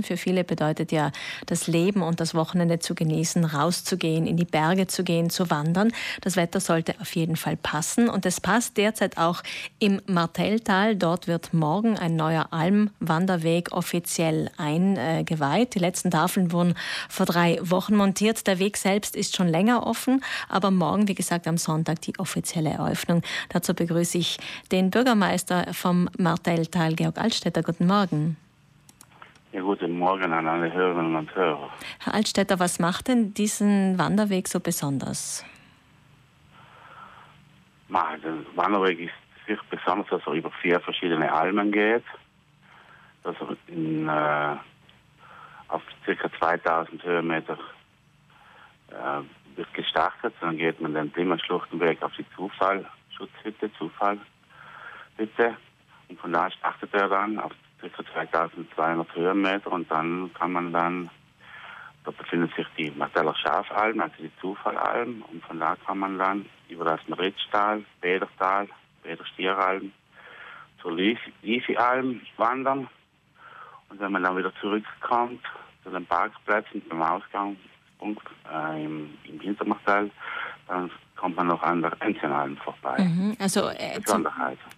[0.00, 1.12] Für viele bedeutet ja
[1.44, 5.92] das Leben und das Wochenende zu genießen, rauszugehen, in die Berge zu gehen, zu wandern.
[6.22, 9.42] Das Wetter sollte auf jeden Fall passen und es passt derzeit auch
[9.80, 10.96] im Martelltal.
[10.96, 15.74] Dort wird morgen ein neuer Almwanderweg offiziell eingeweiht.
[15.74, 16.74] Die letzten Tafeln wurden
[17.10, 18.46] vor drei Wochen montiert.
[18.46, 22.70] Der Weg selbst ist schon länger offen, aber morgen, wie gesagt, am Sonntag die offizielle
[22.70, 23.20] Eröffnung.
[23.50, 24.38] Dazu begrüße ich
[24.70, 27.62] den Bürgermeister vom Martelltal, Georg Altstädter.
[27.62, 28.38] Guten Morgen.
[29.52, 31.70] Ja, guten Morgen an alle Hörerinnen und Hörer.
[32.00, 35.44] Herr Altstädter, was macht denn diesen Wanderweg so besonders?
[37.90, 39.12] Der Wanderweg ist
[39.46, 42.04] sicher besonders, dass er über vier verschiedene Almen geht,
[43.24, 44.56] dass er in, äh,
[45.68, 46.30] auf ca.
[46.38, 47.58] 2000 Höhenmeter
[48.88, 50.32] äh, wird gestartet.
[50.40, 55.56] Dann geht man den Blimmerschluchtenweg auf die Zufallschutzhütte, Zufallhütte.
[56.08, 57.52] Und von da startet er dann auf
[57.90, 58.04] ca.
[58.12, 61.10] 2200 Höhenmeter und dann kann man dann,
[62.04, 66.46] da befindet sich die Marteller Schafalm, also die Zufallalm und von da kann man dann
[66.68, 68.68] über das Maritztal, Bedertal,
[69.02, 69.92] Bederstieralm
[70.80, 72.88] zur Liefi-Alm wandern
[73.88, 75.42] und wenn man dann wieder zurückkommt
[75.82, 80.10] zu den Parkplätzen beim Ausgangspunkt äh, im, im Hintermartell,
[80.68, 80.90] dann
[81.22, 82.96] kommt man noch an der Enzianalm vorbei.
[82.98, 83.36] Mhm.
[83.38, 84.26] Also äh, zum,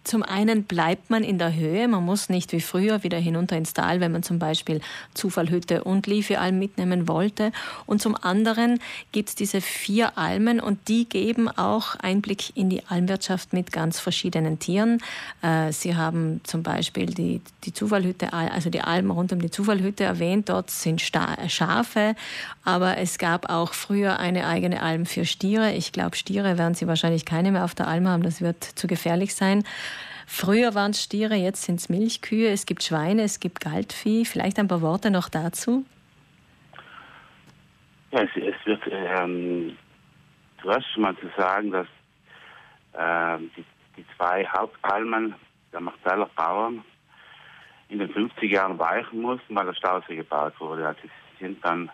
[0.05, 3.73] zum, einen bleibt man in der Höhe, man muss nicht wie früher wieder hinunter ins
[3.73, 4.83] Tal, wenn man zum Beispiel
[5.14, 7.51] Zufallhütte und Liefealm mitnehmen wollte.
[7.86, 8.78] Und zum anderen
[9.12, 13.98] gibt es diese vier Almen und die geben auch Einblick in die Almwirtschaft mit ganz
[13.98, 15.01] verschiedenen Tieren.
[15.41, 20.05] Äh, Sie haben zum Beispiel die, die Zufallhütte, also die Alm rund um die Zufallhütte
[20.05, 22.14] erwähnt, dort sind Schafe,
[22.64, 25.73] aber es gab auch früher eine eigene Alm für Stiere.
[25.73, 28.65] Ich glaube, Stiere Stiere werden Sie wahrscheinlich keine mehr auf der Alm haben, das wird
[28.65, 29.63] zu gefährlich sein.
[30.27, 34.25] Früher waren es Stiere, jetzt sind es Milchkühe, es gibt Schweine, es gibt Galtvieh.
[34.25, 35.87] Vielleicht ein paar Worte noch dazu?
[38.11, 39.77] Ja, es, es wird ähm,
[40.61, 41.87] zuerst mal zu sagen, dass
[42.98, 43.64] ähm, die,
[43.97, 45.37] die, zwei Hauptalmen
[45.73, 46.83] der Marteller Bauern
[47.91, 50.89] in den 50 Jahren weichen mussten, weil der Stausee gebaut wurde.
[50.89, 51.89] Also sie sind dann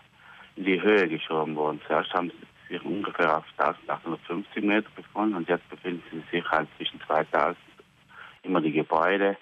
[0.55, 1.79] in die Höhe geschoben worden.
[1.85, 6.67] Zuerst haben sie sich ungefähr auf 1850 Meter befunden und jetzt befinden sie sich halt
[6.77, 7.57] zwischen 2000,
[8.43, 9.37] immer die Gebäude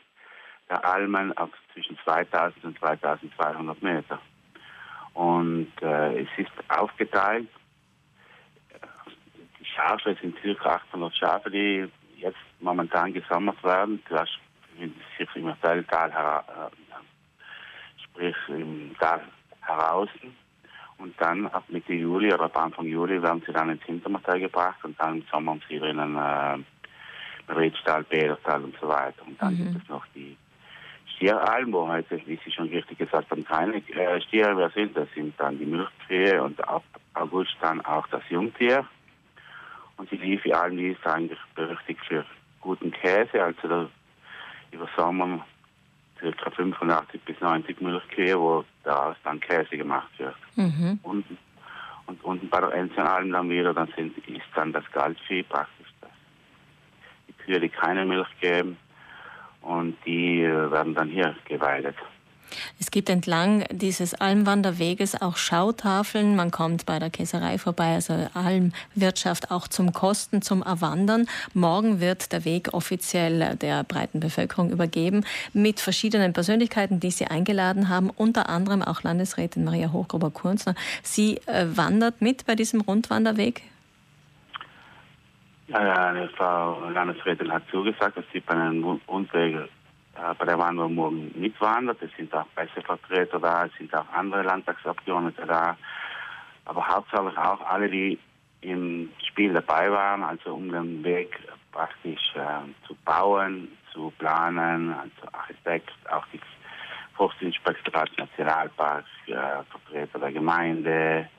[0.69, 4.19] der Almen auf zwischen 2000 und 2200 Meter.
[5.13, 7.47] Und äh, es ist aufgeteilt.
[9.59, 14.01] Die Schafe sind circa 800 Schafe, die jetzt momentan gesammelt werden.
[14.03, 19.21] Befinden sie sich im Tal, äh, sprich im Tal
[19.61, 20.09] heraus
[20.99, 24.79] und dann ab Mitte Juli oder ab Anfang Juli werden sie dann ins Hintermatell gebracht
[24.83, 29.25] und dann im Sommer haben sie drinnen äh, Redstall, Bäderstall und so weiter.
[29.25, 29.73] Und dann mhm.
[29.73, 30.37] gibt es noch die
[31.15, 34.95] Stieralm, wo heute, wie Sie schon richtig gesagt haben, keine äh, Stiere mehr sind.
[34.95, 36.83] Das sind dann die Milchkühe und ab
[37.13, 38.85] August dann auch das Jungtier.
[39.97, 42.25] Und die Liefi-Alm, die ist eigentlich berüchtigt für
[42.61, 43.89] guten Käse, also
[44.71, 45.45] über Sommer
[46.19, 46.49] ca.
[46.51, 50.35] 85 bis 90 Milchkühe, wo daraus dann Käse gemacht wird.
[50.55, 50.99] Mhm.
[51.03, 51.25] Und,
[52.07, 56.09] und unten bei der Enzianalm dann wieder, dann sind, ist dann das Galtvieh praktisch das.
[57.27, 58.77] Die Kühe, die keine Milch geben
[59.61, 61.95] und die äh, werden dann hier geweidet.
[62.79, 66.35] Es gibt entlang dieses Almwanderweges auch Schautafeln.
[66.35, 71.27] Man kommt bei der Käserei vorbei, also Almwirtschaft auch zum Kosten, zum Erwandern.
[71.53, 77.89] Morgen wird der Weg offiziell der breiten Bevölkerung übergeben mit verschiedenen Persönlichkeiten, die Sie eingeladen
[77.89, 80.75] haben, unter anderem auch Landesrätin Maria Hochgruber-Kunzner.
[81.03, 83.61] Sie äh, wandert mit bei diesem Rundwanderweg?
[85.67, 89.69] Ja, ja, Frau Landesrätin hat zugesagt, dass sie bei einem Rundweg
[90.37, 92.01] bei der Wanderung morgen mitwandert.
[92.01, 95.77] Es sind auch Pressevertreter da, es sind auch andere Landtagsabgeordnete da.
[96.65, 98.19] Aber hauptsächlich auch alle, die
[98.61, 101.39] im Spiel dabei waren, also um den Weg
[101.71, 106.41] praktisch äh, zu bauen, zu planen, also Architekt, auch die
[107.15, 109.33] Forstinspektorat Nationalpark, äh,
[109.69, 111.29] Vertreter der Gemeinde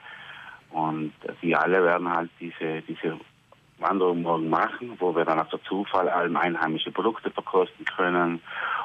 [0.71, 1.13] und
[1.43, 3.19] die alle werden halt diese, diese
[3.79, 8.41] Wanderung morgen machen, wo wir dann auf der Zufall allem einheimische Produkte verkosten können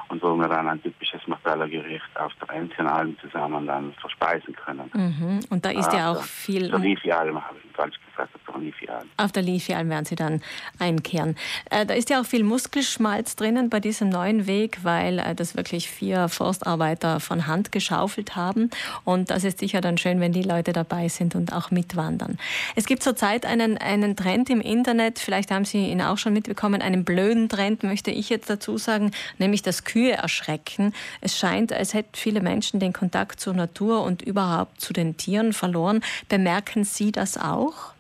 [0.10, 4.90] und wo wir dann ein typisches Martellergericht auf der Enzianalm zusammen dann verspeisen können.
[4.94, 5.40] Mhm.
[5.50, 6.70] Und da ist ja auch viel...
[6.70, 8.32] So Liefi-Alm habe ich falsch gesagt.
[8.62, 9.10] Lifialm.
[9.18, 10.42] Auf der Lifialm werden Sie dann
[10.80, 11.36] einkehren.
[11.70, 15.56] Äh, da ist ja auch viel Muskelschmalz drinnen bei diesem neuen Weg, weil äh, das
[15.56, 18.70] wirklich vier Forstarbeiter von Hand geschaufelt haben.
[19.04, 22.38] Und das ist sicher dann schön, wenn die Leute dabei sind und auch mitwandern.
[22.76, 26.82] Es gibt zurzeit einen, einen Trend im Internet, vielleicht haben Sie ihn auch schon mitbekommen,
[26.82, 30.94] einen blöden Trend, möchte ich jetzt dazu sagen, nämlich das Kühe erschrecken.
[31.22, 35.54] Es scheint, als hätten viele Menschen den Kontakt zur Natur und überhaupt zu den Tieren
[35.54, 36.02] verloren.
[36.30, 37.95] Bemerken Sie das auch?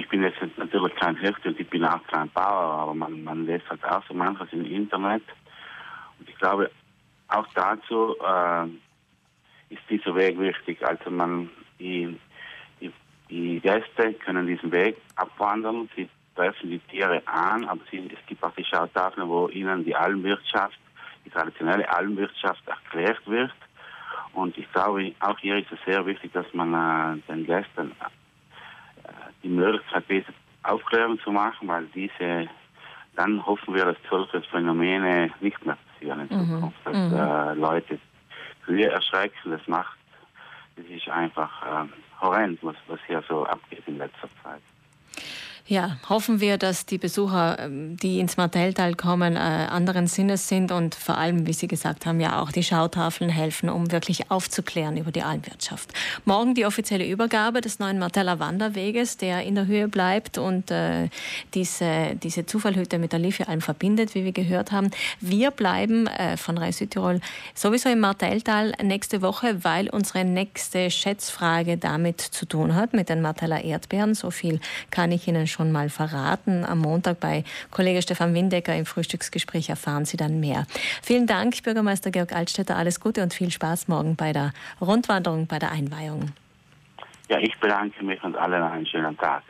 [0.00, 3.46] Ich bin jetzt natürlich kein Hirte und ich bin auch kein Bauer, aber man, man
[3.46, 5.22] lässt halt auch so manches im Internet.
[6.18, 6.70] Und ich glaube,
[7.28, 8.66] auch dazu äh,
[9.72, 10.86] ist dieser Weg wichtig.
[10.86, 12.18] Also man, die,
[12.80, 12.92] die,
[13.28, 18.42] die Gäste können diesen Weg abwandern, sie treffen die Tiere an, aber sie, es gibt
[18.42, 20.78] auch die Schautafeln, wo ihnen die Almwirtschaft,
[21.24, 23.52] die traditionelle Almwirtschaft erklärt wird.
[24.32, 27.92] Und ich glaube, auch hier ist es sehr wichtig, dass man äh, den Gästen
[29.42, 32.48] die Möglichkeit bietet, Aufklärung zu machen, weil diese,
[33.16, 36.46] dann hoffen wir, dass solche Phänomene nicht mehr passieren in mhm.
[36.46, 37.16] Zukunft, dass mhm.
[37.16, 37.98] äh, Leute
[38.64, 39.98] Kühe erschrecken, das macht,
[40.76, 41.88] das ist einfach äh,
[42.20, 44.62] horrend, was, was hier so abgeht in letzter Zeit.
[45.68, 50.72] Ja, hoffen wir, dass die Besucher, ähm, die ins Martelltal kommen, äh, anderen Sinnes sind
[50.72, 54.96] und vor allem, wie Sie gesagt haben, ja auch die Schautafeln helfen, um wirklich aufzuklären
[54.96, 55.92] über die Almwirtschaft.
[56.24, 61.08] Morgen die offizielle Übergabe des neuen Marteller Wanderweges, der in der Höhe bleibt und äh,
[61.54, 64.90] diese, diese Zufallhütte mit der Liefealm verbindet, wie wir gehört haben.
[65.20, 67.20] Wir bleiben äh, von Reis Südtirol
[67.54, 73.22] sowieso im Martelltal nächste Woche, weil unsere nächste Schätzfrage damit zu tun hat, mit den
[73.22, 74.14] Marteller Erdbeeren.
[74.14, 74.58] So viel
[74.90, 76.64] kann ich Ihnen schon mal verraten.
[76.64, 80.66] Am Montag bei Kollege Stefan Windecker im Frühstücksgespräch erfahren Sie dann mehr.
[81.02, 82.76] Vielen Dank, Bürgermeister Georg Altstädter.
[82.76, 86.32] Alles Gute und viel Spaß morgen bei der Rundwanderung, bei der Einweihung.
[87.28, 89.42] Ja, ich bedanke mich und allen einen schönen Tag.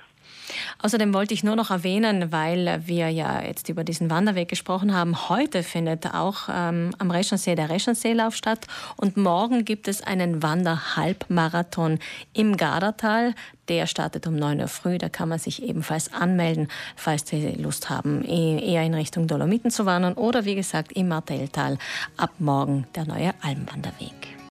[0.83, 5.29] Außerdem wollte ich nur noch erwähnen, weil wir ja jetzt über diesen Wanderweg gesprochen haben,
[5.29, 12.01] heute findet auch ähm, am Reschensee der Reschenseelauf statt und morgen gibt es einen Wanderhalbmarathon
[12.33, 13.35] im Gardertal.
[13.69, 17.89] Der startet um 9 Uhr früh, da kann man sich ebenfalls anmelden, falls Sie Lust
[17.89, 21.79] haben, e-, eher in Richtung Dolomiten zu wandern oder wie gesagt im Martelltal
[22.17, 24.37] ab morgen der neue Almwanderweg.